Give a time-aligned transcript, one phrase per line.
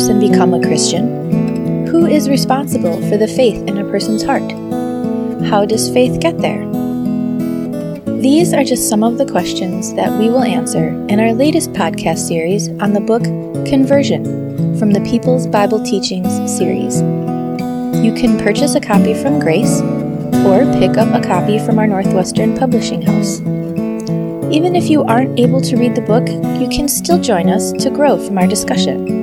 [0.00, 1.86] person become a Christian?
[1.88, 4.50] Who is responsible for the faith in a person's heart?
[5.50, 6.64] How does faith get there?
[8.18, 12.26] These are just some of the questions that we will answer in our latest podcast
[12.26, 13.24] series on the book
[13.66, 14.24] Conversion
[14.78, 17.02] from the People's Bible Teachings series.
[18.02, 19.82] You can purchase a copy from Grace
[20.46, 23.40] or pick up a copy from our Northwestern Publishing House.
[24.50, 26.26] Even if you aren't able to read the book,
[26.58, 29.19] you can still join us to grow from our discussion.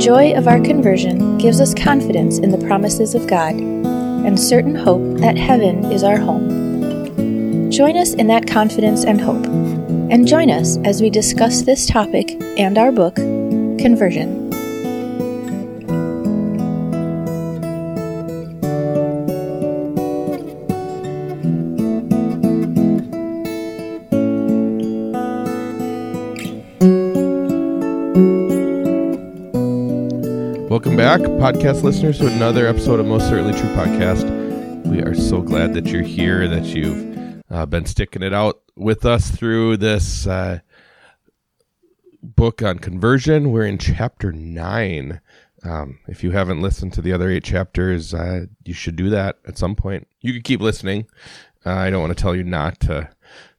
[0.00, 4.74] The joy of our conversion gives us confidence in the promises of God and certain
[4.74, 7.70] hope that heaven is our home.
[7.70, 9.44] Join us in that confidence and hope,
[10.10, 14.39] and join us as we discuss this topic and our book, Conversion.
[31.18, 34.30] Back, podcast listeners, to another episode of Most Certainly True Podcast.
[34.86, 39.04] We are so glad that you're here, that you've uh, been sticking it out with
[39.04, 40.60] us through this uh,
[42.22, 43.50] book on conversion.
[43.50, 45.20] We're in chapter nine.
[45.64, 49.40] Um, if you haven't listened to the other eight chapters, uh, you should do that
[49.48, 50.06] at some point.
[50.20, 51.06] You can keep listening.
[51.66, 53.10] Uh, I don't want to tell you not to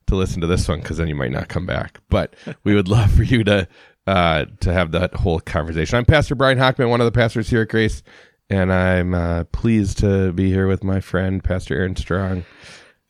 [0.07, 1.99] to listen to this one because then you might not come back.
[2.09, 3.67] But we would love for you to
[4.07, 5.97] uh, to have that whole conversation.
[5.97, 8.03] I'm Pastor Brian Hockman, one of the pastors here at Grace,
[8.49, 12.45] and I'm uh, pleased to be here with my friend Pastor Aaron Strong.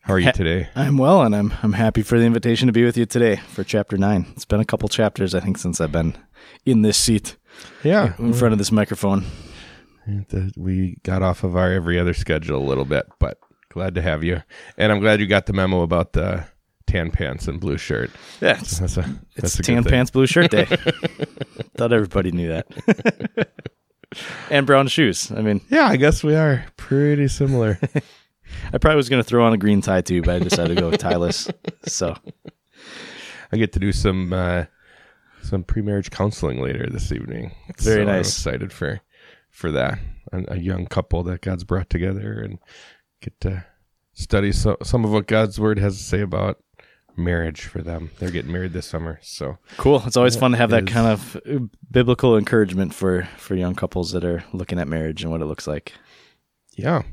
[0.02, 0.67] How are you today?
[0.75, 3.64] I'm well, and I'm I'm happy for the invitation to be with you today for
[3.64, 4.25] chapter nine.
[4.31, 6.17] It's been a couple chapters, I think, since I've been
[6.66, 7.38] in this seat,
[7.84, 9.25] Yeah, in front of this microphone.
[10.58, 13.38] We got off of our every other schedule a little bit, but
[13.69, 14.41] glad to have you.
[14.75, 16.46] And I'm glad you got the memo about the
[16.91, 18.12] tan pants and blue shirt.
[18.41, 19.02] Yeah, it's, That's a
[19.35, 20.66] that's it's tan pants, blue shirt day.
[21.78, 23.50] Thought everybody knew that.
[24.50, 25.31] and brown shoes.
[25.31, 27.79] I mean, Yeah, I guess we are pretty similar.
[28.74, 30.81] I probably was going to throw on a green tie too, but I decided to
[30.81, 31.50] go with tieless.
[31.85, 32.13] So
[33.53, 34.66] I get to do some uh,
[35.41, 37.53] some pre-marriage counseling later this evening.
[37.79, 38.28] Very So I'm nice.
[38.28, 39.00] excited for
[39.50, 39.97] for that.
[40.34, 42.59] A, a young couple that God's brought together and
[43.22, 43.66] get to
[44.13, 46.58] study so, some of what God's word has to say about
[47.17, 48.11] marriage for them.
[48.19, 50.01] They're getting married this summer, so cool.
[50.05, 53.75] It's always fun to have that is- kind of uh, biblical encouragement for for young
[53.75, 55.94] couples that are looking at marriage and what it looks like.
[56.75, 57.03] yeah.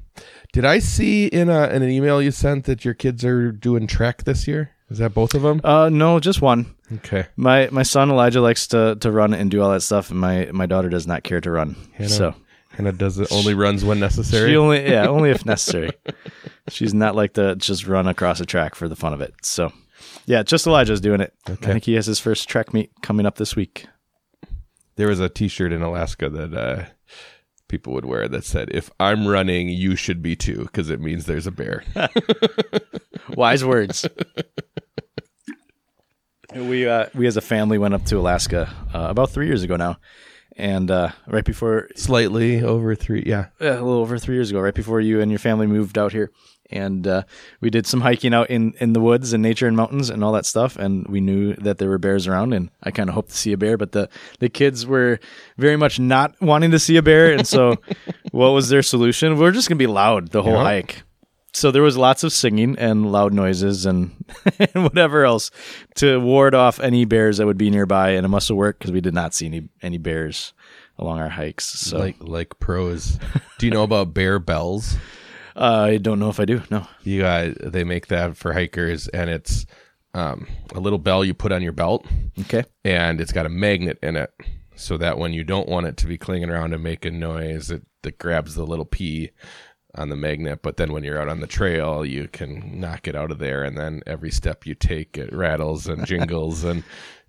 [0.53, 3.87] Did I see in a in an email you sent that your kids are doing
[3.87, 4.71] track this year?
[4.91, 5.61] Is that both of them?
[5.63, 6.75] Uh, no, just one.
[6.93, 7.27] Okay.
[7.37, 10.49] My my son Elijah likes to to run and do all that stuff, and my
[10.53, 11.77] my daughter does not care to run.
[11.93, 12.35] Hannah, So
[12.71, 14.51] Hannah does it only runs when necessary.
[14.51, 15.91] she only yeah only if necessary.
[16.69, 19.35] She's not like to just run across a track for the fun of it.
[19.43, 19.71] So
[20.29, 21.33] yeah, just Elijah's doing it.
[21.49, 21.59] Okay.
[21.71, 23.87] I think he has his first track meet coming up this week.
[24.97, 26.85] there was a T-shirt in Alaska that uh,
[27.69, 31.25] people would wear that said, "If I'm running, you should be too," because it means
[31.25, 31.83] there's a bear.
[33.35, 34.07] Wise words.
[36.55, 39.77] we uh, we as a family went up to Alaska uh, about three years ago
[39.77, 39.99] now,
[40.57, 43.47] and uh, right before Slightly over three, yeah.
[43.61, 46.31] a little over three years ago, right before you and your family moved out here.
[46.71, 47.23] And uh,
[47.63, 50.33] we did some hiking out in, in the woods and nature and mountains and all
[50.33, 50.77] that stuff.
[50.77, 53.53] And we knew that there were bears around, and I kind of hoped to see
[53.53, 54.09] a bear, but the,
[54.41, 55.19] the kids were
[55.57, 57.33] very much not wanting to see a bear.
[57.33, 57.77] And so,
[58.33, 59.39] what was their solution?
[59.39, 60.63] We're just going to be loud the whole Yeah.
[60.63, 61.03] hike.
[61.55, 64.13] So there was lots of singing and loud noises and,
[64.59, 65.51] and whatever else
[65.97, 68.93] to ward off any bears that would be nearby, and it must have worked because
[68.93, 70.53] we did not see any any bears
[70.99, 71.65] along our hikes.
[71.65, 73.19] So Like like pros.
[73.59, 74.99] Do you know about bear bells?
[75.59, 76.63] Uh, I don't know if I do.
[76.71, 76.87] No.
[77.03, 79.67] You uh, they make that for hikers, and it's
[80.15, 82.07] um, a little bell you put on your belt,
[82.41, 82.65] Okay.
[82.85, 84.33] and it's got a magnet in it,
[84.77, 87.83] so that when you don't want it to be clinging around and making noise, it,
[88.05, 89.31] it grabs the little P
[89.95, 90.61] on the magnet.
[90.63, 93.65] But then when you're out on the trail, you can knock it out of there,
[93.65, 96.85] and then every step you take, it rattles and jingles and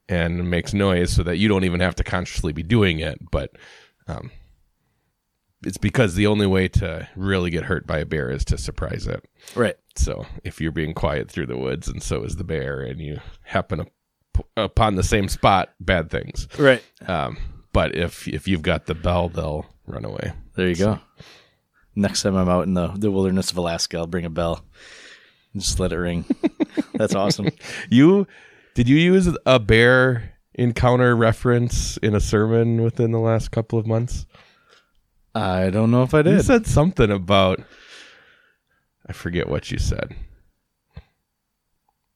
[0.08, 3.20] and makes noise, so that you don't even have to consciously be doing it.
[3.32, 3.52] But
[4.08, 4.32] um,
[5.66, 9.08] it's because the only way to really get hurt by a bear is to surprise
[9.08, 9.26] it.
[9.56, 9.76] Right.
[9.96, 13.20] So if you're being quiet through the woods and so is the bear, and you
[13.44, 16.48] happen up- upon the same spot, bad things.
[16.58, 16.84] Right.
[17.08, 17.38] Um,
[17.74, 20.34] but if if you've got the bell, they'll run away.
[20.56, 21.00] There you go.
[21.96, 24.64] Next time I'm out in the, the wilderness of Alaska, I'll bring a bell
[25.54, 26.26] and just let it ring.
[26.94, 27.50] That's awesome.
[27.90, 28.28] You
[28.76, 33.86] did you use a bear encounter reference in a sermon within the last couple of
[33.86, 34.26] months?
[35.36, 36.46] I don't know if I You did.
[36.46, 37.60] said something about
[39.08, 40.16] I forget what you said.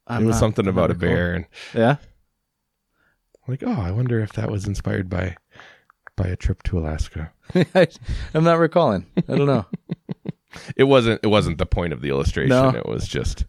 [0.08, 1.46] I'm it was not- something about a bear and.
[1.74, 1.98] Yeah.
[3.48, 5.38] like, oh, I wonder if that was inspired by
[6.16, 7.32] by a trip to Alaska.
[7.56, 7.88] I,
[8.36, 9.06] am not recalling.
[9.18, 9.66] I don't know.
[10.76, 11.22] it wasn't.
[11.24, 12.50] It wasn't the point of the illustration.
[12.50, 12.70] No.
[12.70, 13.46] It was just.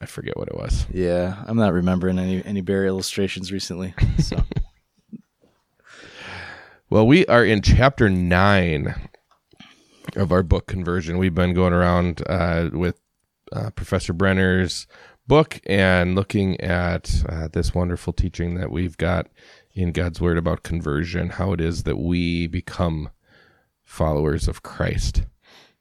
[0.00, 0.86] I forget what it was.
[0.92, 3.94] Yeah, I'm not remembering any any bear illustrations recently.
[4.18, 4.42] So.
[6.90, 8.94] well, we are in chapter nine
[10.16, 11.18] of our book conversion.
[11.18, 12.98] We've been going around uh, with
[13.52, 14.86] uh, Professor Brenner's
[15.26, 19.26] book and looking at uh, this wonderful teaching that we've got
[19.74, 23.10] in God's Word about conversion, how it is that we become
[23.84, 25.24] followers of Christ.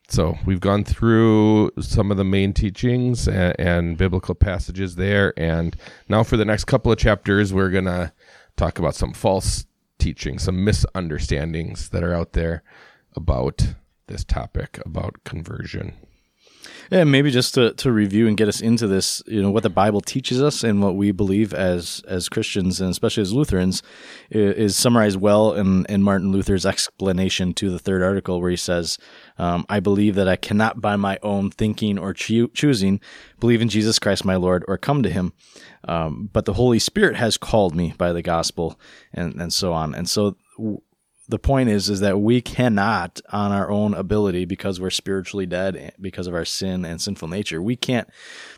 [0.09, 5.74] So we've gone through some of the main teachings and, and biblical passages there, and
[6.09, 8.13] now for the next couple of chapters, we're gonna
[8.57, 9.67] talk about some false
[10.00, 12.64] teaching, some misunderstandings that are out there
[13.16, 13.76] about
[14.08, 15.94] this topic about conversion.
[16.89, 19.69] Yeah, maybe just to, to review and get us into this, you know, what the
[19.69, 23.84] Bible teaches us and what we believe as as Christians and especially as Lutherans
[24.30, 28.98] is, summarized well in, in Martin Luther's explanation to the third article, where he says,
[29.38, 33.01] um, "I believe that I cannot by my own thinking or choo- choosing
[33.40, 35.33] believe in Jesus Christ my Lord or come to Him,
[35.88, 38.80] um, but the Holy Spirit has called me by the gospel,
[39.13, 40.38] and and so on, and so."
[41.28, 45.94] The point is is that we cannot on our own ability because we're spiritually dead
[46.00, 48.10] because of our sin and sinful nature we can't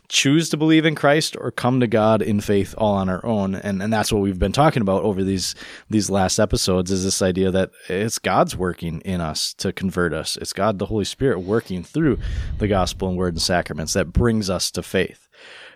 [0.08, 3.54] choose to believe in christ or come to god in faith all on our own.
[3.54, 5.54] And and that's what we've been talking about over these
[5.88, 10.36] these last episodes is this idea that it's god's working in us to convert us.
[10.36, 12.18] It's god the holy spirit working through
[12.58, 15.28] the gospel and word and sacraments that brings us to faith.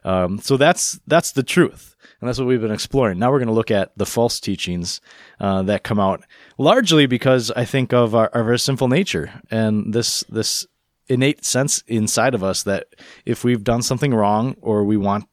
[0.04, 3.18] Um, so that's that's the truth and that's what we've been exploring.
[3.18, 5.00] Now we're going to look at the false teachings
[5.40, 6.24] uh, that come out
[6.58, 10.66] largely because I think of our, our sinful nature and this this
[11.06, 12.86] innate sense inside of us that
[13.26, 15.26] if we've done something wrong or we want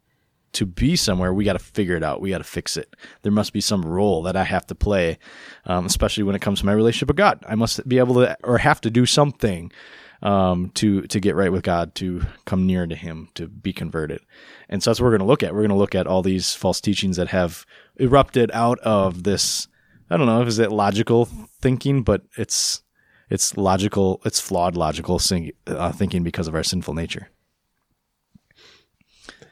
[0.53, 2.19] to be somewhere, we got to figure it out.
[2.19, 2.93] We got to fix it.
[3.21, 5.17] There must be some role that I have to play,
[5.65, 7.43] um, especially when it comes to my relationship with God.
[7.47, 9.71] I must be able to or have to do something
[10.21, 14.21] um, to to get right with God, to come near to Him, to be converted.
[14.69, 15.53] And so that's what we're going to look at.
[15.53, 17.65] We're going to look at all these false teachings that have
[17.97, 19.67] erupted out of this.
[20.09, 21.25] I don't know, if is it logical
[21.61, 22.83] thinking, but it's
[23.29, 25.21] it's logical, it's flawed logical
[25.67, 27.29] uh, thinking because of our sinful nature.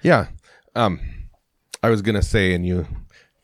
[0.01, 0.27] Yeah,
[0.75, 0.99] um,
[1.81, 2.87] I was gonna say, and you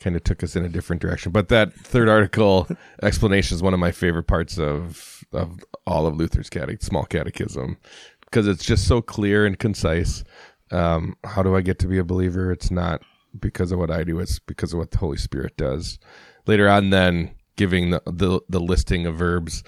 [0.05, 1.31] kind of took us in a different direction.
[1.31, 2.67] But that third article
[3.01, 7.77] explanation is one of my favorite parts of of all of Luther's cate- small catechism
[8.21, 10.23] because it's just so clear and concise.
[10.69, 12.51] Um, how do I get to be a believer?
[12.51, 13.01] It's not
[13.39, 15.97] because of what I do; it's because of what the Holy Spirit does.
[16.45, 19.63] Later on, then giving the the, the listing of verbs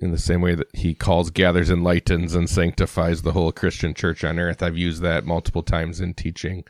[0.00, 4.24] in the same way that he calls, gathers, enlightens, and sanctifies the whole Christian church
[4.24, 4.60] on earth.
[4.60, 6.64] I've used that multiple times in teaching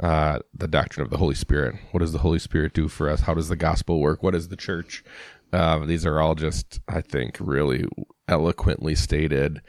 [0.00, 1.76] uh, the doctrine of the Holy Spirit.
[1.92, 3.22] What does the Holy Spirit do for us?
[3.22, 4.22] How does the gospel work?
[4.22, 5.04] What is the church?
[5.52, 7.86] Uh, these are all just, I think, really
[8.26, 9.60] eloquently stated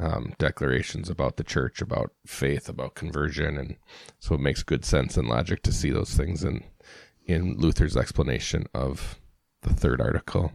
[0.00, 3.76] um, declarations about the church, about faith, about conversion, and
[4.18, 6.64] so it makes good sense and logic to see those things in
[7.26, 9.20] in Luther's explanation of
[9.62, 10.52] the third article.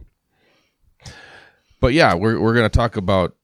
[1.80, 3.36] But yeah, we're we're going to talk about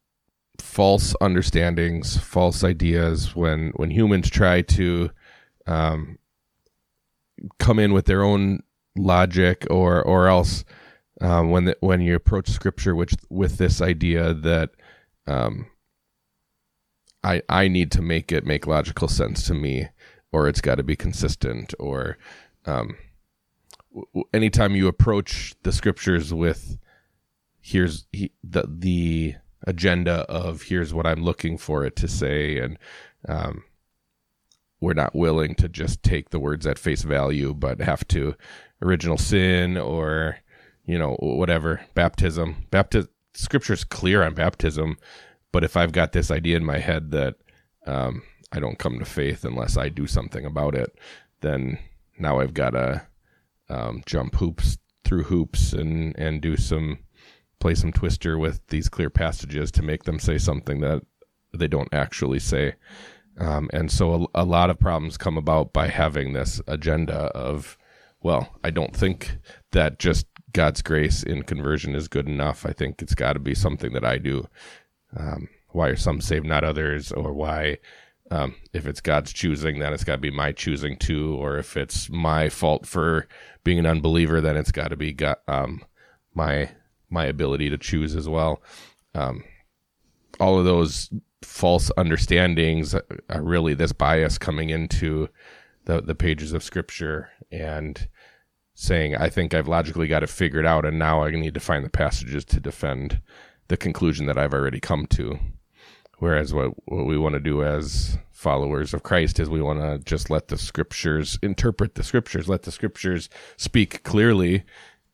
[0.59, 5.11] false understandings, false ideas when when humans try to
[5.67, 6.19] um,
[7.59, 8.63] come in with their own
[8.97, 10.65] logic, or or else
[11.21, 14.71] um, when the, when you approach Scripture with with this idea that
[15.27, 15.67] um,
[17.23, 19.89] I I need to make it make logical sense to me,
[20.33, 22.19] or it's got to be consistent, or
[22.67, 22.97] um,
[23.93, 26.79] w- anytime you approach the Scriptures with
[27.61, 29.35] here's he, the the
[29.67, 32.79] agenda of here's what I'm looking for it to say, and
[33.27, 33.65] um,
[34.81, 38.35] we're not willing to just take the words at face value, but have to
[38.83, 40.39] original sin or
[40.85, 42.67] you know whatever baptism.
[42.71, 44.97] Baptism scripture's clear on baptism,
[45.53, 47.35] but if I've got this idea in my head that
[47.87, 50.97] um, I don't come to faith unless I do something about it,
[51.41, 51.79] then
[52.19, 53.07] now I've got to
[53.69, 56.99] um, jump hoops through hoops and and do some
[57.61, 61.03] play some twister with these clear passages to make them say something that
[61.53, 62.75] they don't actually say.
[63.39, 67.77] Um, and so a, a, lot of problems come about by having this agenda of,
[68.23, 69.39] well, I don't think
[69.73, 72.65] that just God's grace in conversion is good enough.
[72.65, 74.47] I think it's got to be something that I do.
[75.17, 77.11] Um, why are some saved, not others?
[77.11, 77.79] Or why,
[78.31, 81.35] um, if it's God's choosing, then it's got to be my choosing too.
[81.35, 83.27] Or if it's my fault for
[83.65, 85.85] being an unbeliever, then it's got to be God, um,
[86.35, 86.71] my
[87.11, 88.63] my ability to choose as well.
[89.15, 89.45] Um,
[90.41, 91.11] all of those
[91.43, 92.95] false understandings
[93.29, 95.29] are really this bias coming into
[95.85, 98.09] the, the pages of scripture and
[98.75, 101.85] saying, I think I've logically got it figured out, and now I need to find
[101.85, 103.21] the passages to defend
[103.69, 105.39] the conclusion that I've already come to.
[106.19, 109.99] Whereas what, what we want to do as followers of Christ is we want to
[110.05, 114.65] just let the scriptures interpret the scriptures, let the scriptures speak clearly.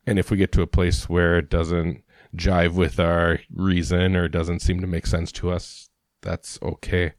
[0.05, 2.03] And if we get to a place where it doesn't
[2.35, 5.89] jive with our reason or doesn't seem to make sense to us,
[6.21, 7.13] that's okay.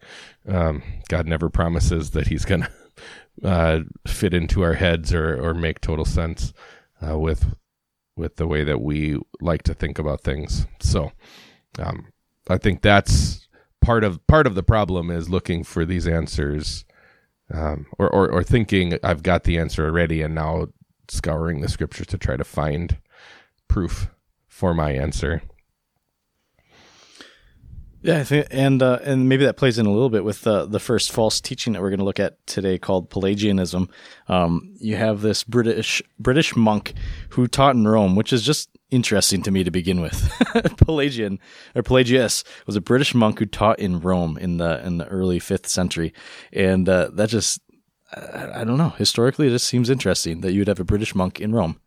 [0.47, 2.63] Um, God never promises that He's going
[3.43, 6.53] to uh, fit into our heads or, or make total sense
[7.07, 7.55] uh, with
[8.15, 10.67] with the way that we like to think about things.
[10.81, 11.13] So
[11.79, 12.13] um,
[12.49, 13.49] I think that's
[13.81, 16.85] part of part of the problem is looking for these answers
[17.53, 20.69] um, or, or or thinking I've got the answer already and now
[21.09, 22.99] scouring the scriptures to try to find
[23.69, 24.09] proof
[24.53, 25.43] for my answer.
[28.03, 30.67] Yeah, I think, and uh, and maybe that plays in a little bit with the
[30.67, 33.89] the first false teaching that we're going to look at today, called Pelagianism.
[34.29, 36.95] Um, you have this British British monk
[37.31, 40.31] who taught in Rome, which is just interesting to me to begin with.
[40.79, 41.39] Pelagian
[41.75, 45.39] or Pelagius was a British monk who taught in Rome in the in the early
[45.39, 46.13] fifth century,
[46.53, 47.61] and uh, that just
[48.13, 48.91] I, I don't know.
[48.99, 51.81] Historically, it just seems interesting that you would have a British monk in Rome.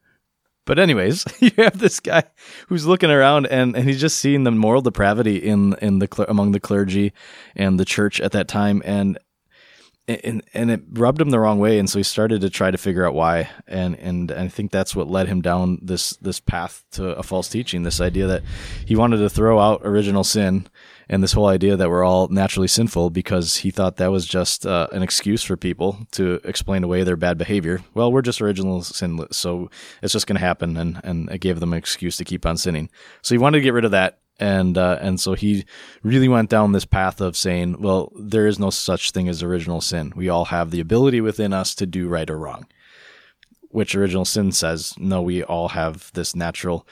[0.66, 2.24] But anyways, you have this guy
[2.68, 6.52] who's looking around and, and he's just seeing the moral depravity in in the among
[6.52, 7.14] the clergy
[7.56, 8.82] and the church at that time.
[8.86, 9.18] And
[10.08, 11.80] and and it rubbed him the wrong way.
[11.80, 13.50] And so he started to try to figure out why.
[13.68, 17.50] And and I think that's what led him down this this path to a false
[17.50, 18.44] teaching this idea that
[18.86, 20.68] he wanted to throw out original sin
[21.10, 24.66] and this whole idea that we're all naturally sinful because he thought that was just
[24.66, 27.82] uh, an excuse for people to explain away their bad behavior.
[27.94, 29.70] Well, we're just original sinless, so
[30.02, 32.58] it's just going to happen, and and it gave them an excuse to keep on
[32.58, 32.90] sinning.
[33.22, 35.66] So he wanted to get rid of that, and uh, and so he
[36.04, 39.82] really went down this path of saying, well, there is no such thing as original
[39.82, 40.14] sin.
[40.16, 42.68] We all have the ability within us to do right or wrong.
[43.70, 46.88] Which original sin says, no, we all have this natural,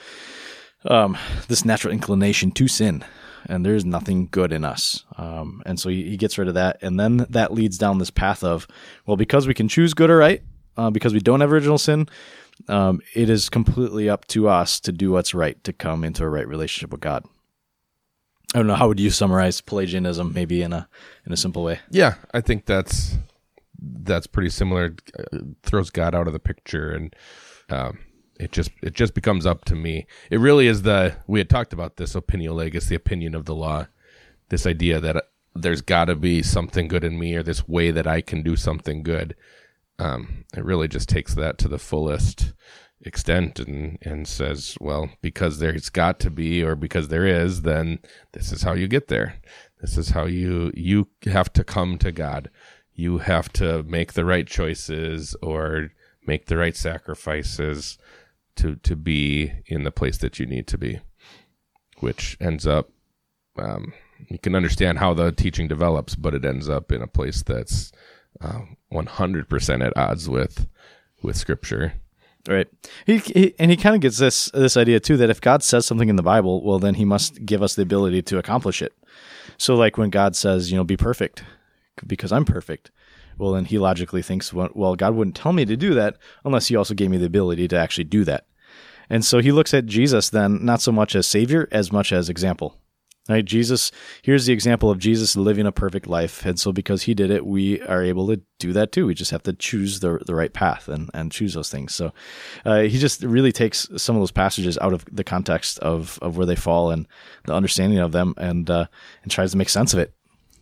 [0.83, 1.17] um,
[1.47, 3.05] this natural inclination to sin
[3.47, 5.03] and there's nothing good in us.
[5.17, 6.81] Um, and so he, he, gets rid of that.
[6.81, 8.67] And then that leads down this path of,
[9.05, 10.41] well, because we can choose good or right,
[10.77, 12.07] uh, because we don't have original sin,
[12.67, 16.29] um, it is completely up to us to do what's right to come into a
[16.29, 17.25] right relationship with God.
[18.53, 18.75] I don't know.
[18.75, 20.87] How would you summarize Pelagianism, maybe in a
[21.25, 21.79] in a simple way?
[21.89, 23.17] Yeah, I think that's
[23.81, 24.95] that's pretty similar.
[25.17, 27.15] Uh, throws God out of the picture, and
[27.69, 27.97] um,
[28.39, 30.07] it just it just becomes up to me.
[30.31, 33.55] It really is the we had talked about this opinio legis, the opinion of the
[33.55, 33.87] law.
[34.49, 35.25] This idea that
[35.55, 38.55] there's got to be something good in me, or this way that I can do
[38.55, 39.35] something good.
[39.99, 42.53] Um, it really just takes that to the fullest
[43.01, 47.99] extent and and says, well, because there's got to be, or because there is, then
[48.31, 49.35] this is how you get there.
[49.81, 52.49] This is how you you have to come to God.
[52.95, 55.91] You have to make the right choices or
[56.25, 57.97] make the right sacrifices
[58.57, 60.99] to to be in the place that you need to be,
[61.99, 62.89] which ends up
[63.57, 63.93] um,
[64.29, 67.91] you can understand how the teaching develops, but it ends up in a place that's
[68.41, 70.67] uh, one hundred percent at odds with
[71.21, 71.93] with Scripture.
[72.47, 72.67] Right.
[73.05, 75.85] He, he and he kind of gets this this idea too that if God says
[75.85, 78.93] something in the Bible, well, then He must give us the ability to accomplish it.
[79.57, 81.43] So, like when God says, you know, be perfect,
[82.05, 82.91] because I'm perfect
[83.37, 86.75] well, then he logically thinks, well, God wouldn't tell me to do that unless he
[86.75, 88.45] also gave me the ability to actually do that.
[89.09, 92.29] And so he looks at Jesus then not so much as Savior as much as
[92.29, 92.77] example.
[93.29, 93.45] Right?
[93.45, 93.89] Jesus,
[94.21, 96.45] here's the example of Jesus living a perfect life.
[96.45, 99.05] And so because he did it, we are able to do that too.
[99.05, 101.95] We just have to choose the, the right path and, and choose those things.
[101.95, 102.11] So
[102.65, 106.35] uh, he just really takes some of those passages out of the context of, of
[106.35, 107.07] where they fall and
[107.45, 108.87] the understanding of them and, uh,
[109.21, 110.13] and tries to make sense of it.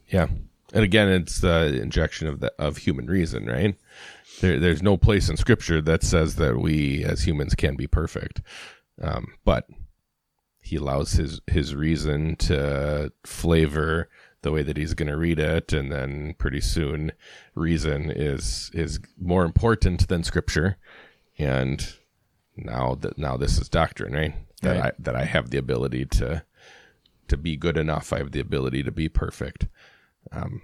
[0.10, 0.28] Yeah.
[0.74, 3.76] And again, it's the injection of the of human reason, right?
[4.40, 8.42] There, there's no place in Scripture that says that we as humans can be perfect,
[9.02, 9.68] um, but
[10.62, 14.10] he allows his his reason to flavor
[14.42, 17.12] the way that he's going to read it, and then pretty soon,
[17.54, 20.78] reason is is more important than Scripture,
[21.38, 21.94] and
[22.56, 24.34] now that now this is doctrine, right?
[24.62, 24.86] That right.
[24.86, 26.44] I that I have the ability to
[27.28, 28.12] to be good enough.
[28.12, 29.68] I have the ability to be perfect.
[30.32, 30.62] Um,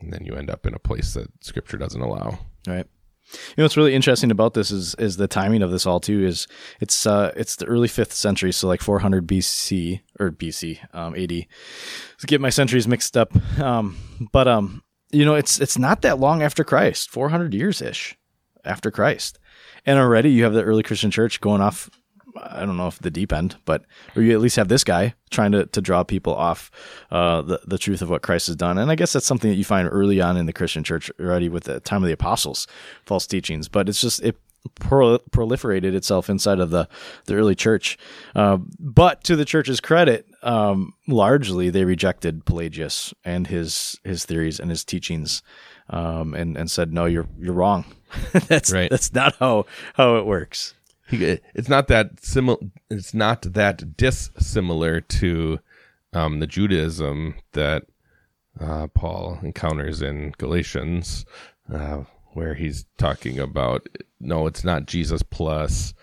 [0.00, 2.38] and then you end up in a place that scripture doesn't allow.
[2.66, 2.86] Right.
[3.32, 6.24] You know what's really interesting about this is is the timing of this all too.
[6.24, 6.46] Is
[6.80, 11.30] it's uh it's the early fifth century, so like 400 BC or BC um, AD.
[11.30, 13.32] Let's get my centuries mixed up.
[13.58, 13.96] Um,
[14.32, 18.18] but um, you know it's it's not that long after Christ, 400 years ish
[18.64, 19.38] after Christ,
[19.86, 21.88] and already you have the early Christian church going off
[22.36, 23.84] I don't know if the deep end, but
[24.16, 26.70] or you at least have this guy trying to, to draw people off
[27.10, 29.56] uh, the the truth of what Christ has done, and I guess that's something that
[29.56, 32.66] you find early on in the Christian church already with the time of the apostles,
[33.06, 33.68] false teachings.
[33.68, 34.36] But it's just it
[34.76, 36.88] pro- proliferated itself inside of the
[37.26, 37.98] the early church.
[38.34, 44.58] Uh, but to the church's credit, um, largely they rejected Pelagius and his his theories
[44.60, 45.42] and his teachings,
[45.90, 47.84] um, and and said, "No, you're you're wrong.
[48.32, 48.90] that's Right.
[48.90, 50.74] that's not how how it works."
[51.12, 52.58] He, it's not that similar.
[52.90, 55.60] It's not that dissimilar to
[56.12, 57.84] um, the Judaism that
[58.58, 61.24] uh, Paul encounters in Galatians,
[61.72, 63.86] uh, where he's talking about
[64.20, 65.94] no, it's not Jesus plus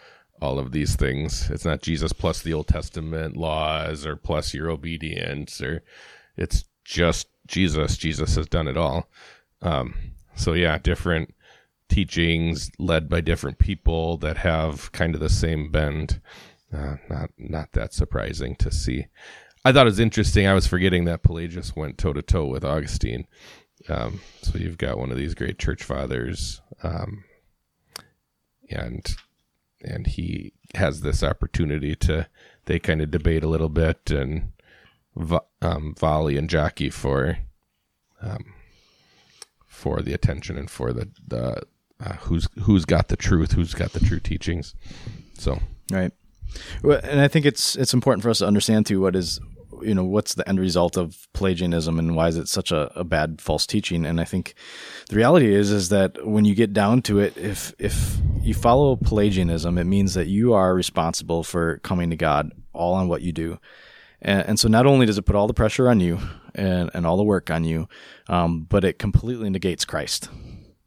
[0.42, 1.50] all of these things.
[1.50, 5.84] It's not Jesus plus the Old Testament laws or plus your obedience, or
[6.38, 7.98] it's just Jesus.
[7.98, 9.10] Jesus has done it all.
[9.62, 9.96] Um,
[10.36, 11.34] so yeah, different
[11.89, 16.22] teachings led by different people that have kind of the same bend.
[16.74, 19.08] Uh, not not that surprising to see.
[19.65, 20.48] I thought it was interesting.
[20.48, 23.27] I was forgetting that Pelagius went toe to toe with Augustine.
[23.88, 27.24] Um, so you've got one of these great church fathers, um,
[28.69, 29.15] and
[29.81, 32.27] and he has this opportunity to
[32.65, 34.51] they kind of debate a little bit and
[35.15, 37.39] vo- um, volley and jockey for
[38.22, 38.53] um,
[39.65, 41.63] for the attention and for the the
[42.03, 44.75] uh, who's who's got the truth, who's got the true teachings.
[45.34, 45.60] So
[45.91, 46.12] Right.
[46.84, 49.39] Well, and I think it's it's important for us to understand too what is
[49.82, 53.03] you know what's the end result of Pelagianism and why is it such a, a
[53.03, 54.06] bad false teaching.
[54.06, 54.53] And I think
[55.10, 58.96] the reality is is that when you get down to it, if if you follow
[58.96, 63.32] Pelagianism, it means that you are responsible for coming to God all on what you
[63.32, 63.60] do.
[64.22, 66.20] And, and so not only does it put all the pressure on you
[66.53, 67.88] and, and all the work on you,
[68.27, 70.29] um, but it completely negates Christ.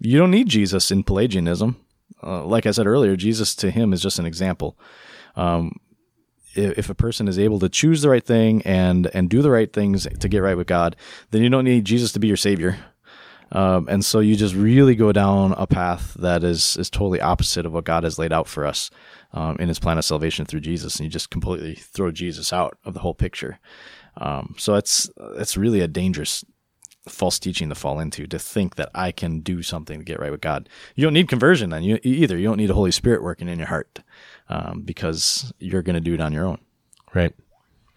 [0.04, 1.76] You don't need Jesus in Pelagianism.
[2.23, 4.76] Uh, like I said earlier, Jesus to him is just an example.
[5.37, 5.76] Um,
[6.54, 9.50] if, if a person is able to choose the right thing and and do the
[9.50, 10.97] right things to get right with God,
[11.30, 12.78] then you don't need Jesus to be your savior.
[13.52, 17.65] Um, and so you just really go down a path that is is totally opposite
[17.65, 18.91] of what God has laid out for us
[19.32, 22.76] um, in His plan of salvation through Jesus, and you just completely throw Jesus out
[22.84, 23.60] of the whole picture.
[24.17, 26.45] Um, so it's it's really a dangerous
[27.08, 30.30] false teaching to fall into to think that I can do something to get right
[30.30, 30.69] with God.
[30.95, 32.38] You don't need conversion then you, either.
[32.38, 34.00] You don't need the Holy Spirit working in your heart
[34.49, 36.58] um, because you're going to do it on your own.
[37.15, 37.34] right,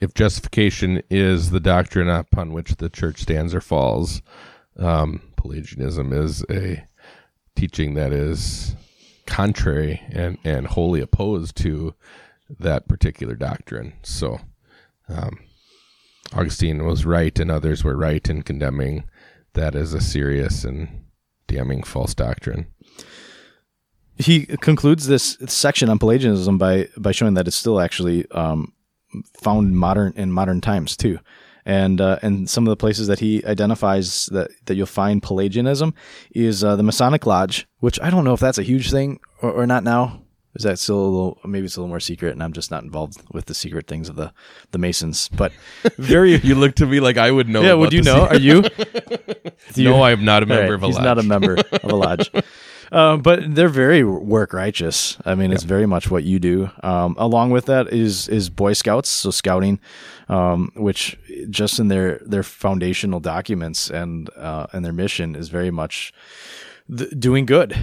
[0.02, 4.22] if justification is the doctrine upon which the church stands or falls,
[4.78, 6.86] um, Pelagianism is a
[7.56, 8.76] teaching that is
[9.26, 11.96] contrary and and wholly opposed to
[12.60, 13.94] that particular doctrine.
[14.04, 14.40] So,
[15.10, 15.40] um,
[16.34, 19.06] Augustine was right, and others were right in condemning
[19.54, 21.06] that as a serious and
[21.48, 22.68] damning false doctrine.
[24.18, 28.74] He concludes this section on Pelagianism by by showing that it's still actually um,
[29.42, 31.20] found modern in modern times too.
[31.66, 35.94] And uh, and some of the places that he identifies that, that you'll find Pelagianism
[36.32, 39.52] is uh, the Masonic Lodge, which I don't know if that's a huge thing or,
[39.52, 40.22] or not now.
[40.56, 41.38] Is that still a little?
[41.46, 44.08] Maybe it's a little more secret, and I'm just not involved with the secret things
[44.10, 44.32] of the
[44.72, 45.28] the Masons.
[45.30, 45.52] But
[45.98, 47.62] very, You look to me like I would know.
[47.62, 47.74] yeah.
[47.74, 48.26] Would you know?
[48.28, 48.64] Are you?
[49.76, 51.04] You- no, I am not a member right, of a he's lodge.
[51.06, 52.32] not a member of a lodge.
[52.92, 55.18] Um, but they're very work righteous.
[55.26, 56.70] I mean, it's very much what you do.
[56.84, 59.80] Um, along with that is is Boy Scouts, so scouting,
[60.30, 61.18] um, which
[61.50, 66.14] just in their their foundational documents and uh, and their mission is very much
[66.96, 67.78] th- doing good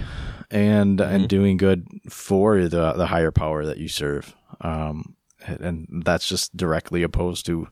[0.51, 4.35] and and doing good for the the higher power that you serve.
[4.61, 7.67] Um, and that's just directly opposed to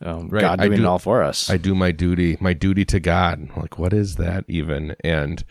[0.00, 1.48] um, Right, God I doing it all for us.
[1.48, 3.48] I do my duty, my duty to God.
[3.56, 4.94] Like, what is that even?
[5.02, 5.42] And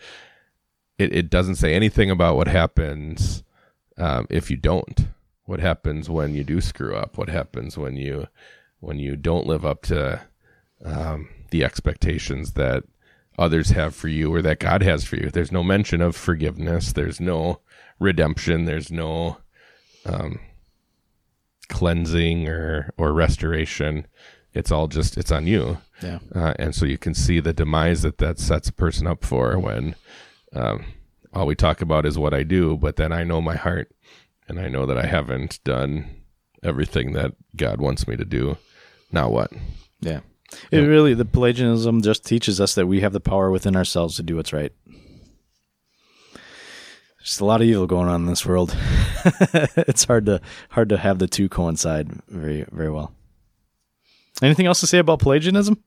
[0.98, 3.42] it, it doesn't say anything about what happens
[3.98, 5.08] um, if you don't.
[5.44, 7.18] What happens when you do screw up?
[7.18, 8.28] What happens when you
[8.80, 10.20] when you don't live up to
[10.84, 12.84] um, the expectations that
[13.38, 15.30] others have for you or that God has for you?
[15.30, 16.92] There's no mention of forgiveness.
[16.92, 17.60] There's no
[17.98, 18.64] redemption.
[18.64, 19.38] There's no
[20.04, 20.40] um,
[21.68, 24.06] cleansing or or restoration.
[24.54, 26.18] It's all just it's on you yeah.
[26.34, 29.58] uh, and so you can see the demise that that sets a person up for
[29.58, 29.94] when
[30.54, 30.84] um,
[31.32, 33.94] all we talk about is what I do, but then I know my heart,
[34.48, 36.22] and I know that I haven't done
[36.62, 38.56] everything that God wants me to do.
[39.12, 39.52] Now what?
[40.00, 40.20] Yeah.
[40.70, 44.22] It really, the Pelagianism just teaches us that we have the power within ourselves to
[44.22, 44.72] do what's right.
[47.22, 48.76] Just a lot of evil going on in this world.
[49.24, 53.12] it's hard to hard to have the two coincide very very well.
[54.42, 55.82] Anything else to say about Pelagianism?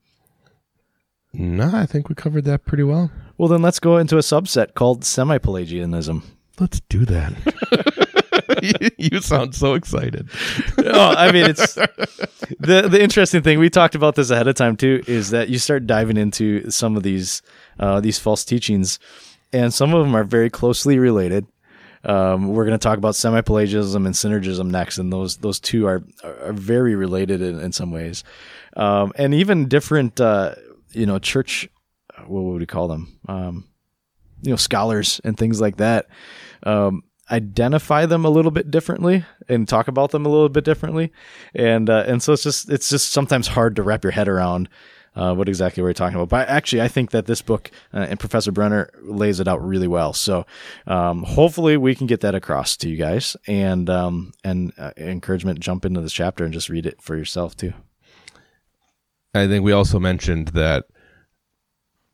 [1.32, 3.10] No, I think we covered that pretty well.
[3.38, 6.24] Well, then let's go into a subset called semi-Pelagianism.
[6.58, 8.08] Let's do that.
[8.98, 10.28] you, sound so excited.
[10.78, 13.58] I mean, it's the the interesting thing.
[13.58, 15.02] We talked about this ahead of time too.
[15.06, 17.42] Is that you start diving into some of these
[17.78, 18.98] uh, these false teachings,
[19.52, 21.46] and some of them are very closely related.
[22.02, 26.02] Um, we're going to talk about semi-Pelagianism and synergism next, and those those two are
[26.24, 28.24] are very related in, in some ways,
[28.76, 30.20] um, and even different.
[30.20, 30.54] Uh,
[30.92, 31.68] you know, church.
[32.26, 33.18] What would we call them?
[33.28, 33.68] Um,
[34.42, 36.06] you know, scholars and things like that.
[36.62, 41.12] Um, identify them a little bit differently and talk about them a little bit differently,
[41.54, 44.68] and uh, and so it's just it's just sometimes hard to wrap your head around
[45.16, 46.28] uh, what exactly we're talking about.
[46.28, 49.88] But actually, I think that this book uh, and Professor Brenner lays it out really
[49.88, 50.12] well.
[50.12, 50.46] So
[50.86, 55.60] um, hopefully, we can get that across to you guys, and um, and uh, encouragement
[55.60, 57.72] jump into this chapter and just read it for yourself too.
[59.34, 60.86] I think we also mentioned that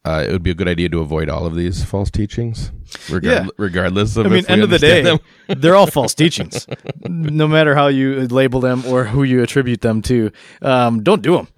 [0.06, 2.70] uh, it would be a good idea to avoid all of these false teachings,
[3.10, 3.50] regard- Yeah.
[3.58, 4.26] regardless of.
[4.26, 6.66] I mean, end of the day, they're all false teachings,
[7.08, 10.30] no matter how you label them or who you attribute them to.
[10.62, 11.48] Um, don't do them;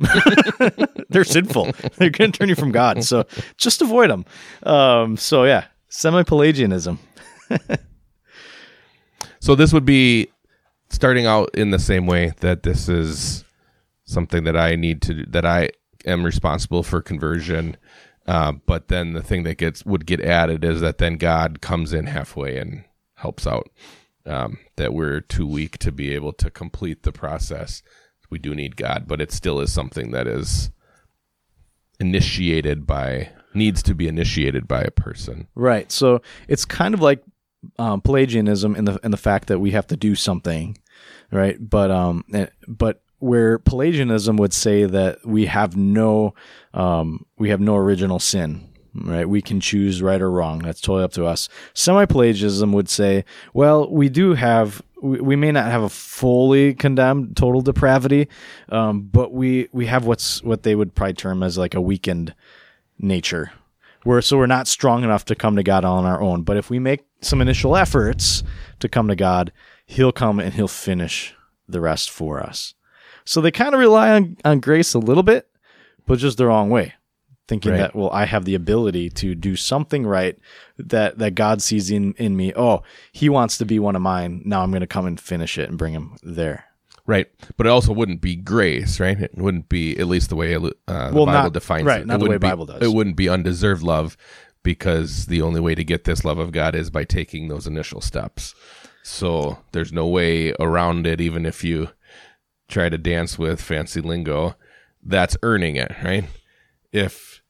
[1.11, 1.72] they're sinful.
[1.98, 3.04] They're going to turn you from God.
[3.04, 3.24] So
[3.58, 4.24] just avoid them.
[4.62, 6.98] Um, so yeah, semi-Pelagianism.
[9.40, 10.28] So this would be
[10.90, 13.44] starting out in the same way that this is
[14.04, 15.70] something that I need to that I
[16.06, 17.76] am responsible for conversion.
[18.28, 21.94] Uh, but then the thing that gets would get added is that then God comes
[21.94, 23.70] in halfway and helps out.
[24.26, 27.82] Um, that we're too weak to be able to complete the process.
[28.28, 30.70] We do need God, but it still is something that is
[31.98, 35.48] initiated by needs to be initiated by a person.
[35.54, 35.90] Right.
[35.90, 37.22] So it's kind of like
[37.78, 40.76] um, Pelagianism in the in the fact that we have to do something,
[41.32, 41.56] right?
[41.58, 46.35] But um, eh, but where Pelagianism would say that we have no
[46.74, 49.28] um, we have no original sin, right?
[49.28, 50.61] We can choose right or wrong.
[50.61, 51.48] That's totally up to us.
[51.74, 54.83] Semi-Pelagianism would say, well, we do have.
[55.00, 58.28] We, may not have a fully condemned total depravity,
[58.68, 62.35] um, but we we have what's what they would probably term as like a weakened
[62.98, 63.52] nature.
[64.04, 66.42] We're so we're not strong enough to come to God on our own.
[66.42, 68.42] But if we make some initial efforts
[68.81, 69.52] to come to God,
[69.87, 71.33] He'll come and He'll finish
[71.68, 72.74] the rest for us.
[73.28, 75.46] So they kind of rely on, on grace a little bit,
[76.06, 76.94] but just the wrong way.
[77.46, 77.78] Thinking Right.
[77.78, 80.38] that, well, I have the ability to do something right
[80.78, 82.54] that, that God sees in, in me.
[82.56, 84.40] Oh, he wants to be one of mine.
[84.46, 86.64] Now I'm going to come and finish it and bring him there.
[87.06, 87.26] Right,
[87.58, 89.18] but it also wouldn't be grace, right?
[89.20, 92.06] It wouldn't be at least the way uh, the Well, Bible not- defines right, it.
[92.06, 92.82] not it the way be- Bible does.
[92.82, 94.16] It wouldn't be undeserved love
[94.62, 98.00] because the only way to get this love of God is by taking those initial
[98.00, 98.54] steps.
[99.02, 101.90] So there's no way around it, even if you
[102.68, 104.57] try to dance with fancy lingo.
[105.02, 106.24] That's earning it, right?
[106.92, 107.42] If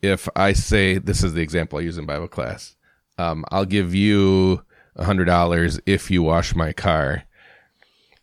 [0.00, 2.76] if I say this is the example I use in Bible class,
[3.18, 4.62] um, I'll give you
[4.96, 7.24] a hundred dollars if you wash my car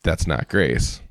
[0.04, 1.02] that's not grace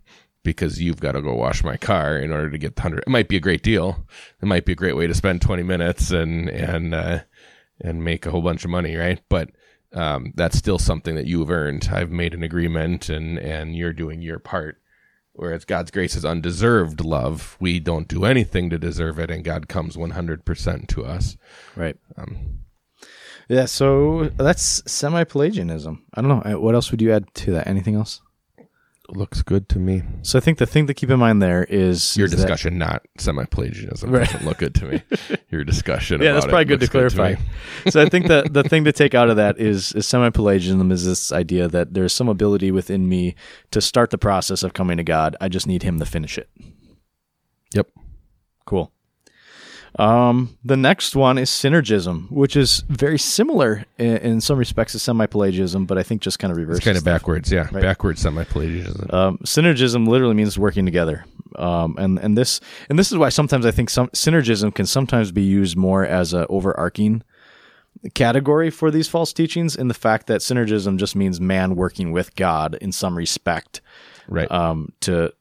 [0.43, 3.01] because you've got to go wash my car in order to get the hundred.
[3.01, 4.07] It might be a great deal.
[4.41, 7.21] It might be a great way to spend twenty minutes and and uh,
[7.81, 9.21] and make a whole bunch of money, right?
[9.29, 9.51] But
[9.93, 11.91] um, that's still something that you've earned.
[11.93, 14.81] I've made an agreement, and and you're doing your part.
[15.33, 17.57] Whereas God's grace is undeserved love.
[17.61, 21.37] We don't do anything to deserve it, and God comes 100% to us.
[21.77, 21.97] Right.
[22.17, 22.61] Um,
[23.49, 23.67] Yeah.
[23.67, 26.05] So that's semi-Pelagianism.
[26.14, 26.43] I don't know.
[26.57, 27.67] Uh, What else would you add to that?
[27.69, 28.21] Anything else?
[29.11, 30.03] Looks good to me.
[30.23, 32.77] So I think the thing to keep in mind there is Your is that- discussion,
[32.79, 34.27] not semi-Pelagianism, Right.
[34.31, 35.03] doesn't look good to me.
[35.51, 37.35] Your discussion, yeah, that's probably good to clarify.
[37.35, 37.90] me.
[37.90, 41.07] so I think that the thing to take out of that is, is semi-Pelagianism is
[41.07, 43.35] this idea that there's some ability within me
[43.71, 45.37] to start the process of coming to God.
[45.40, 46.51] I just need Him to finish it.
[47.75, 47.88] Yep.
[48.66, 48.92] Cool.
[49.96, 54.98] Um, the next one is synergism, which is very similar in, in some respects to
[54.98, 56.77] semi-Pelagianism, but I think just kind of reverse.
[56.77, 57.68] It's kind of backwards, yeah.
[57.72, 57.83] Right.
[57.83, 59.11] Backwards semi-Pelagianism.
[59.11, 61.24] Um, synergism literally means working together,
[61.57, 65.33] um, and and this and this is why sometimes I think some synergism can sometimes
[65.33, 67.22] be used more as a overarching
[68.14, 69.74] category for these false teachings.
[69.74, 73.81] In the fact that synergism just means man working with God in some respect,
[74.29, 74.51] right.
[74.51, 75.33] um, to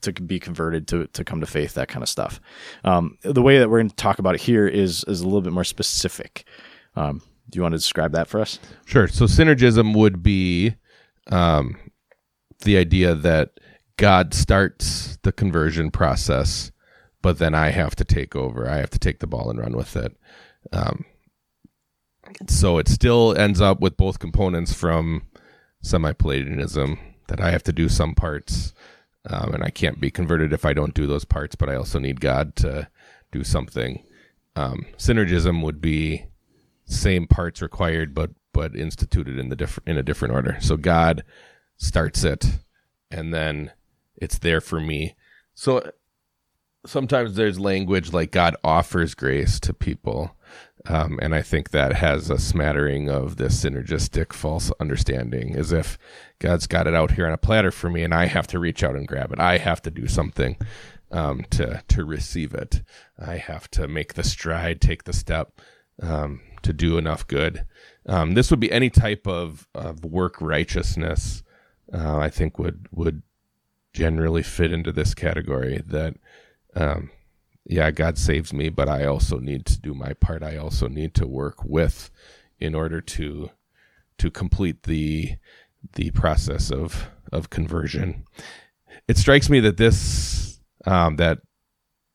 [0.00, 2.40] to be converted to to come to faith, that kind of stuff.
[2.84, 5.42] Um, the way that we're going to talk about it here is is a little
[5.42, 6.44] bit more specific.
[6.96, 8.58] Um, do you want to describe that for us?
[8.84, 9.08] Sure.
[9.08, 10.74] So synergism would be
[11.30, 11.76] um,
[12.60, 13.60] the idea that
[13.96, 16.72] God starts the conversion process,
[17.22, 18.68] but then I have to take over.
[18.68, 20.16] I have to take the ball and run with it.
[20.72, 21.04] Um,
[22.48, 25.22] so it still ends up with both components from
[25.82, 26.98] semi-Pelagianism
[27.28, 28.72] that I have to do some parts,
[29.28, 31.54] um, and I can't be converted if I don't do those parts.
[31.54, 32.88] But I also need God to
[33.32, 34.04] do something.
[34.56, 36.26] Um, synergism would be
[36.86, 40.56] same parts required, but but instituted in the different in a different order.
[40.60, 41.24] So God
[41.76, 42.46] starts it,
[43.10, 43.72] and then
[44.16, 45.14] it's there for me.
[45.54, 45.90] So
[46.86, 50.36] sometimes there's language like God offers grace to people,
[50.86, 55.98] Um, and I think that has a smattering of this synergistic false understanding, as if
[56.38, 58.82] God's got it out here on a platter for me, and I have to reach
[58.82, 59.40] out and grab it.
[59.40, 60.56] I have to do something
[61.10, 62.82] um, to to receive it.
[63.18, 65.60] I have to make the stride, take the step
[66.02, 67.66] um, to do enough good.
[68.06, 71.42] Um, this would be any type of, of work righteousness.
[71.92, 73.22] Uh, I think would would
[73.92, 75.82] generally fit into this category.
[75.86, 76.16] That
[76.74, 77.10] um,
[77.66, 80.42] yeah, God saves me, but I also need to do my part.
[80.42, 82.10] I also need to work with
[82.58, 83.50] in order to
[84.18, 85.36] to complete the
[85.94, 88.24] the process of of conversion.
[89.08, 91.38] It strikes me that this um, that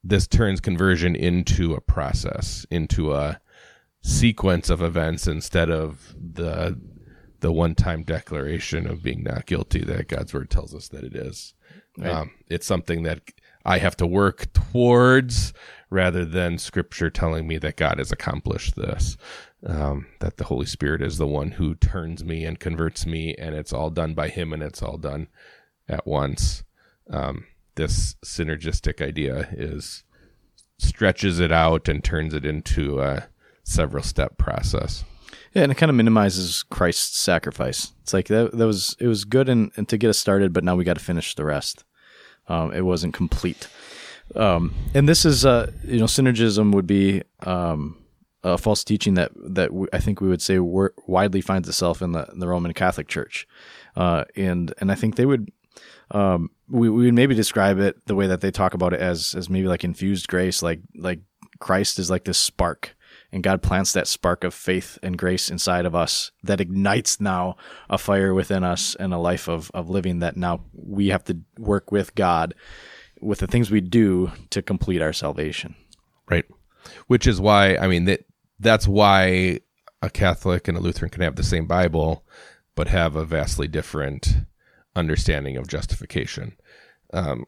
[0.03, 3.39] this turns conversion into a process, into a
[4.01, 6.79] sequence of events instead of the
[7.41, 11.15] the one time declaration of being not guilty that God's word tells us that it
[11.15, 11.53] is.
[11.97, 12.11] Right.
[12.11, 13.21] Um, it's something that
[13.69, 15.53] I have to work towards
[15.91, 19.15] rather than scripture telling me that God has accomplished this.
[19.63, 23.53] Um, that the Holy Spirit is the one who turns me and converts me, and
[23.55, 25.27] it's all done by Him and it's all done
[25.87, 26.63] at once.
[27.11, 30.03] Um, this synergistic idea is
[30.79, 33.27] stretches it out and turns it into a
[33.63, 35.03] several step process.
[35.53, 37.93] Yeah, and it kind of minimizes Christ's sacrifice.
[38.01, 40.63] It's like that, that was it was good and, and to get us started, but
[40.63, 41.83] now we got to finish the rest.
[42.49, 43.67] Um, it wasn't complete.
[44.35, 47.97] Um, and this is, uh, you know, synergism would be um,
[48.43, 52.27] a false teaching that that I think we would say widely finds itself in the,
[52.31, 53.47] in the Roman Catholic Church,
[53.95, 55.51] uh, and and I think they would.
[56.11, 59.35] Um, we, we would maybe describe it the way that they talk about it as
[59.35, 61.19] as maybe like infused grace, like like
[61.59, 62.95] Christ is like this spark,
[63.31, 67.57] and God plants that spark of faith and grace inside of us that ignites now
[67.89, 71.39] a fire within us and a life of, of living that now we have to
[71.57, 72.55] work with God
[73.21, 75.75] with the things we do to complete our salvation.
[76.29, 76.45] Right.
[77.07, 78.25] Which is why, I mean, that
[78.59, 79.59] that's why
[80.01, 82.25] a Catholic and a Lutheran can have the same Bible,
[82.75, 84.37] but have a vastly different
[84.95, 86.55] understanding of justification.
[87.13, 87.45] Um,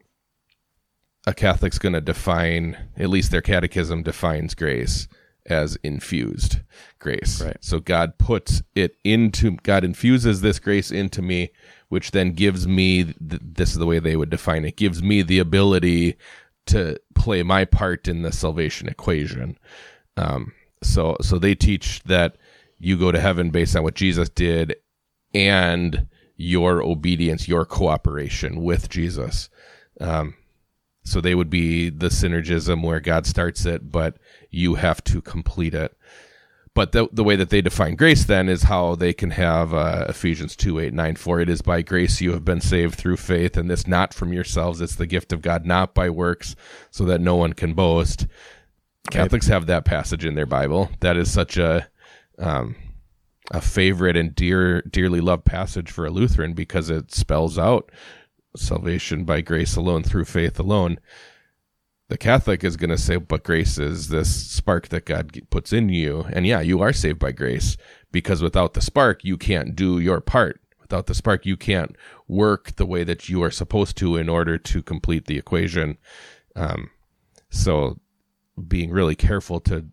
[1.26, 5.08] a Catholic's going to define, at least their catechism defines grace
[5.46, 6.60] as infused
[6.98, 7.42] grace.
[7.42, 7.56] Right.
[7.60, 11.50] So God puts it into God infuses this grace into me,
[11.88, 15.22] which then gives me th- this is the way they would define it gives me
[15.22, 16.16] the ability
[16.66, 19.58] to play my part in the salvation equation.
[20.16, 20.52] Um,
[20.82, 22.36] so so they teach that
[22.78, 24.76] you go to heaven based on what Jesus did
[25.34, 29.48] and your obedience, your cooperation with Jesus.
[30.00, 30.34] Um,
[31.04, 34.16] so they would be the synergism where God starts it, but
[34.50, 35.96] you have to complete it.
[36.74, 40.06] But the, the way that they define grace then is how they can have uh,
[40.08, 41.40] Ephesians 2 8, 9, 4.
[41.40, 44.80] It is by grace you have been saved through faith, and this not from yourselves.
[44.80, 46.56] It's the gift of God, not by works,
[46.90, 48.26] so that no one can boast.
[49.10, 50.88] Catholics have that passage in their Bible.
[51.00, 51.88] That is such a
[52.38, 52.76] um,
[53.50, 57.90] a favorite and dear, dearly loved passage for a Lutheran because it spells out
[58.56, 60.98] salvation by grace alone through faith alone.
[62.08, 65.88] The Catholic is going to say, but grace is this spark that God puts in
[65.88, 66.26] you.
[66.32, 67.76] And yeah, you are saved by grace
[68.10, 70.60] because without the spark, you can't do your part.
[70.80, 71.96] Without the spark, you can't
[72.28, 75.96] work the way that you are supposed to in order to complete the equation.
[76.54, 76.90] Um,
[77.48, 77.98] so
[78.68, 79.86] being really careful to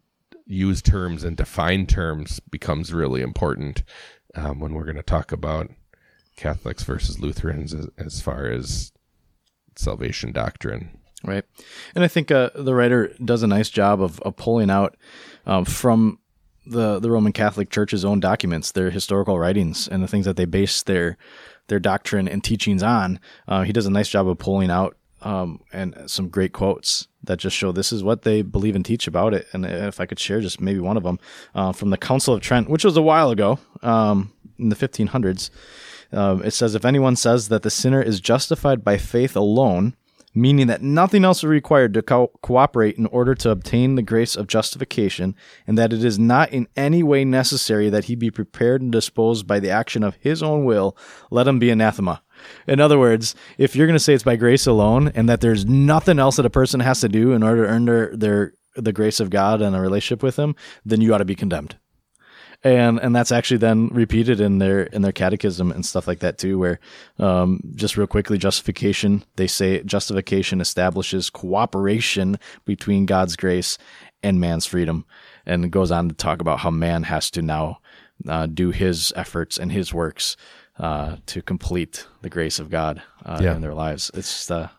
[0.45, 3.83] use terms and define terms becomes really important
[4.35, 5.69] um, when we're going to talk about
[6.39, 8.91] Catholics versus Lutherans as, as far as
[9.75, 10.97] salvation doctrine.
[11.23, 11.43] Right.
[11.95, 14.95] And I think uh, the writer does a nice job of, of pulling out
[15.45, 16.19] um, from
[16.65, 20.45] the, the Roman Catholic Church's own documents, their historical writings, and the things that they
[20.45, 21.17] base their
[21.67, 23.19] their doctrine and teachings on.
[23.47, 27.37] Uh, he does a nice job of pulling out um, and some great quotes that
[27.37, 29.45] just show this is what they believe and teach about it.
[29.53, 31.19] And if I could share just maybe one of them
[31.53, 35.49] uh, from the Council of Trent, which was a while ago um, in the 1500s.
[36.11, 39.95] Um, it says, If anyone says that the sinner is justified by faith alone,
[40.33, 44.35] meaning that nothing else is required to co- cooperate in order to obtain the grace
[44.35, 45.35] of justification,
[45.67, 49.47] and that it is not in any way necessary that he be prepared and disposed
[49.47, 50.95] by the action of his own will,
[51.31, 52.21] let him be anathema.
[52.67, 55.65] In other words, if you're going to say it's by grace alone and that there's
[55.65, 58.93] nothing else that a person has to do in order to earn their, their the
[58.93, 61.75] grace of God and a relationship with him, then you ought to be condemned
[62.63, 66.37] and and that's actually then repeated in their in their catechism and stuff like that
[66.37, 66.79] too where
[67.17, 73.77] um, just real quickly justification they say justification establishes cooperation between god's grace
[74.23, 75.05] and man's freedom.
[75.45, 77.79] And it goes on to talk about how man has to now
[78.27, 80.35] uh, do his efforts and his works
[80.77, 83.55] uh, to complete the grace of god uh, yeah.
[83.55, 84.11] in their lives.
[84.13, 84.69] It's uh,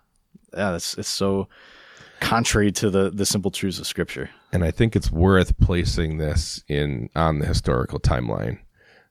[0.56, 1.48] yeah it's, it's so
[2.20, 6.62] contrary to the the simple truths of scripture and I think it's worth placing this
[6.68, 8.58] in on the historical timeline.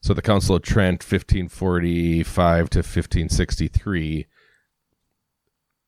[0.02, 4.28] So the Council of Trent, 1545 to 1563.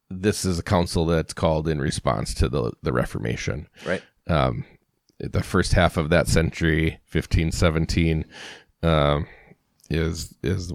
[0.10, 3.68] This is a council that's called in response to the the Reformation.
[3.86, 4.02] Right.
[4.28, 4.66] Um,
[5.20, 8.26] the first half of that century, 1517,
[8.84, 9.28] um,
[9.90, 10.74] is is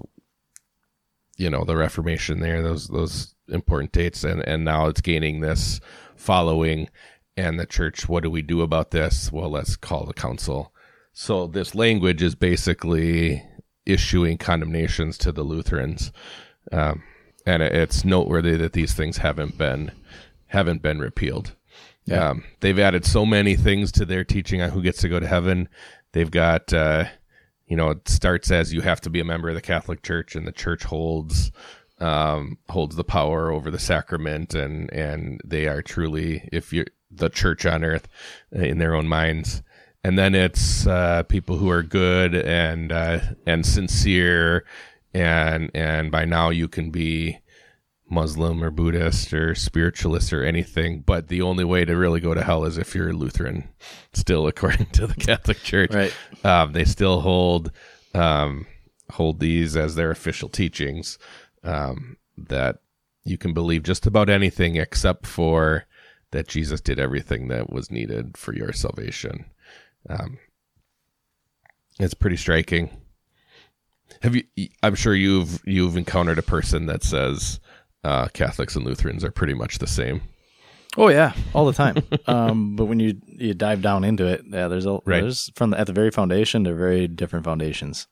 [1.37, 2.63] you know the Reformation there.
[2.63, 5.79] Those those important dates, and and now it's gaining this
[6.15, 6.89] following.
[7.37, 9.31] And the church, what do we do about this?
[9.31, 10.73] Well, let's call the council.
[11.13, 13.43] So this language is basically
[13.85, 16.11] issuing condemnations to the Lutherans,
[16.71, 17.03] um,
[17.45, 19.91] and it's noteworthy that these things haven't been
[20.47, 21.55] haven't been repealed.
[22.05, 22.29] Yeah.
[22.29, 25.27] Um, they've added so many things to their teaching on who gets to go to
[25.27, 25.69] heaven.
[26.13, 27.05] They've got, uh,
[27.67, 30.35] you know, it starts as you have to be a member of the Catholic Church,
[30.35, 31.51] and the church holds
[31.99, 37.29] um, holds the power over the sacrament, and and they are truly, if you're the
[37.29, 38.07] church on earth,
[38.55, 39.61] uh, in their own minds.
[40.03, 44.63] And then it's uh, people who are good and uh, and sincere,
[45.13, 47.39] and and by now you can be
[48.09, 52.43] Muslim or Buddhist or spiritualist or anything, but the only way to really go to
[52.43, 53.67] hell is if you're Lutheran,
[54.13, 55.93] still according to the Catholic Church.
[55.93, 56.13] Right.
[56.43, 57.71] Um, they still hold
[58.13, 58.65] um,
[59.11, 61.17] hold these as their official teachings
[61.63, 62.77] um, that
[63.23, 65.85] you can believe just about anything except for
[66.37, 69.45] that Jesus did everything that was needed for your salvation.
[70.07, 70.37] Um,
[71.99, 72.91] it's pretty striking.
[74.21, 74.43] Have you?
[74.83, 77.59] I'm sure you've you've encountered a person that says
[78.03, 80.21] uh, Catholics and Lutherans are pretty much the same.
[80.95, 81.95] Oh yeah, all the time.
[82.27, 85.21] um, but when you you dive down into it, yeah, there's a Right.
[85.21, 88.05] there's from the, at the very foundation, they're very different foundations.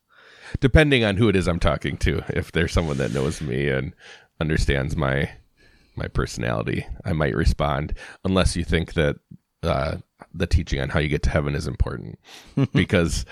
[0.59, 2.23] depending on who it is I'm talking to.
[2.29, 3.93] If there's someone that knows me and
[4.41, 5.29] understands my
[5.97, 7.93] my personality, I might respond.
[8.23, 9.17] Unless you think that
[9.63, 9.97] uh,
[10.33, 12.19] the teaching on how you get to heaven is important,
[12.73, 13.25] because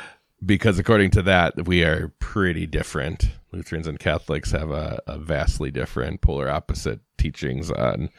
[0.45, 3.29] because according to that, we are pretty different.
[3.51, 8.09] Lutherans and Catholics have a, a vastly different, polar opposite teachings on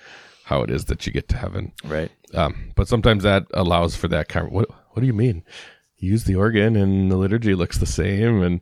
[0.44, 1.72] how it is that you get to heaven.
[1.84, 2.10] Right.
[2.34, 5.42] Um, but sometimes that allows for that kind of what what do you mean?
[5.98, 8.60] You use the organ and the liturgy looks the same and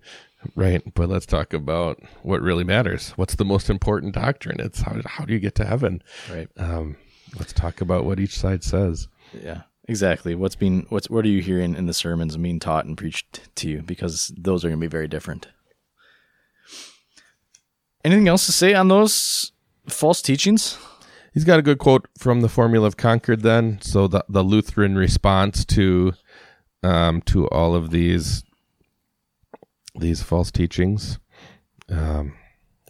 [0.55, 3.11] right, but let's talk about what really matters.
[3.11, 4.61] What's the most important doctrine?
[4.61, 6.03] It's how how do you get to heaven?
[6.31, 6.49] Right.
[6.57, 6.97] Um,
[7.39, 9.09] let's talk about what each side says.
[9.33, 9.63] Yeah.
[9.89, 10.35] Exactly.
[10.35, 13.69] What's being what's what are you hearing in the sermons being taught and preached to
[13.69, 13.83] you?
[13.83, 15.49] Because those are going to be very different.
[18.05, 19.53] Anything else to say on those
[19.89, 20.79] false teachings?
[21.35, 23.43] He's got a good quote from the Formula of Concord.
[23.43, 26.13] Then, so the the Lutheran response to
[26.83, 28.45] um, to all of these
[29.95, 31.19] these false teachings.
[31.89, 32.35] Um,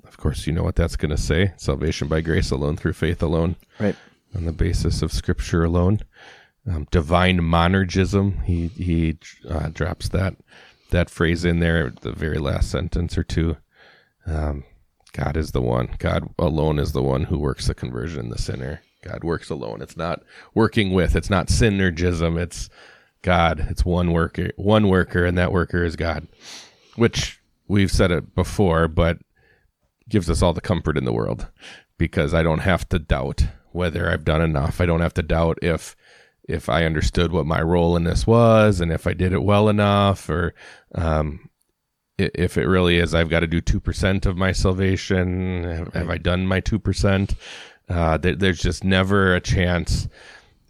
[0.04, 3.22] of course, you know what that's going to say: salvation by grace alone, through faith
[3.22, 3.96] alone, Right.
[4.34, 6.00] on the basis of Scripture alone.
[6.70, 8.44] Um, divine monergism.
[8.44, 10.36] He he uh, drops that
[10.90, 13.56] that phrase in there, at the very last sentence or two.
[14.26, 14.64] Um,
[15.12, 15.96] God is the one.
[15.98, 18.80] God alone is the one who works the conversion in the sinner.
[19.02, 19.82] God works alone.
[19.82, 20.22] It's not
[20.54, 21.16] working with.
[21.16, 22.38] It's not synergism.
[22.40, 22.68] It's
[23.22, 23.66] God.
[23.70, 24.50] It's one worker.
[24.56, 26.28] One worker, and that worker is God.
[26.96, 29.18] Which we've said it before, but
[30.08, 31.48] gives us all the comfort in the world
[31.98, 34.80] because I don't have to doubt whether I've done enough.
[34.80, 35.96] I don't have to doubt if
[36.48, 39.68] if I understood what my role in this was and if I did it well
[39.68, 40.54] enough or
[40.94, 41.48] um,
[42.18, 45.64] if it really is I've got to do 2% of my salvation.
[45.64, 47.36] Have, have I done my 2%?
[47.88, 50.08] Uh, there, there's just never a chance.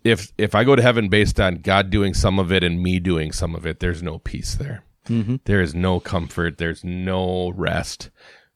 [0.04, 2.98] If if I go to heaven based on God doing some of it and me
[2.98, 4.85] doing some of it, there's no peace there.
[5.08, 6.58] There is no comfort.
[6.58, 8.10] There's no rest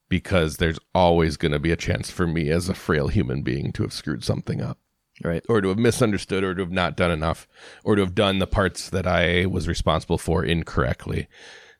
[0.09, 3.73] because there's always going to be a chance for me as a frail human being
[3.73, 4.79] to have screwed something up
[5.25, 5.43] Right.
[5.49, 7.49] or to have misunderstood or to have not done enough
[7.83, 11.27] or to have done the parts that I was responsible for incorrectly.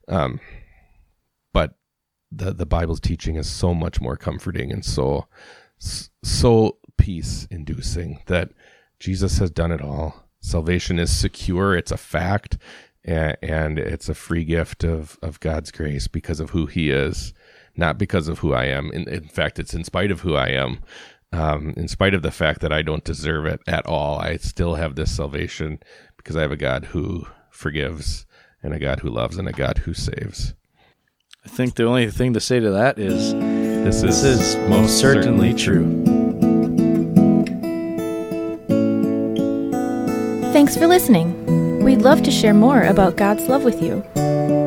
[0.09, 0.41] Um,
[1.53, 1.77] but
[2.33, 5.27] the the Bible's teaching is so much more comforting and so
[5.79, 8.51] so peace inducing that
[8.99, 10.25] Jesus has done it all.
[10.41, 12.57] Salvation is secure, it's a fact,
[13.07, 17.33] and, and it's a free gift of of God's grace because of who he is,
[17.77, 18.91] not because of who I am.
[18.91, 20.81] In, in fact, it's in spite of who I am.
[21.33, 24.75] Um, in spite of the fact that I don't deserve it at all, I still
[24.75, 25.81] have this salvation
[26.17, 28.27] because I have a God who forgives
[28.63, 30.55] and a God who loves and a God who saves.
[31.45, 34.99] I think the only thing to say to that is This this is, is most
[34.99, 35.85] certainly true.
[40.53, 41.66] Thanks for listening.
[41.87, 44.03] We'd love to share more about God's love with you.